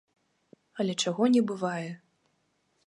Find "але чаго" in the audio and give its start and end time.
0.83-1.23